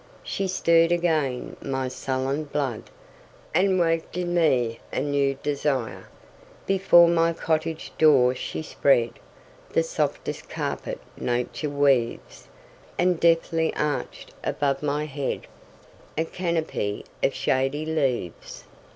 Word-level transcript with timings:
She 0.23 0.47
stirred 0.47 0.91
again 0.91 1.57
my 1.61 1.87
sullen 1.87 2.45
blood, 2.45 2.89
And 3.53 3.79
waked 3.79 4.17
in 4.17 4.33
me 4.33 4.79
a 4.91 4.99
new 4.99 5.35
desire. 5.43 6.07
Before 6.65 7.07
my 7.07 7.33
cottage 7.33 7.91
door 7.99 8.33
she 8.33 8.63
spreadThe 8.63 9.83
softest 9.85 10.49
carpet 10.49 10.99
nature 11.15 11.69
weaves, 11.69 12.47
And 12.97 13.19
deftly 13.19 13.71
arched 13.75 14.33
above 14.43 14.81
my 14.81 15.05
headA 15.05 15.45
canopy 16.33 17.05
of 17.21 17.35
shady 17.35 17.85
leaves. 17.85 18.63